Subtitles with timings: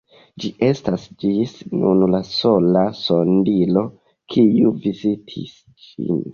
[0.43, 1.53] Ĝi estas ĝis
[1.83, 3.87] nun la sola sondilo,
[4.37, 5.57] kiu vizitis
[5.89, 6.29] ĝin.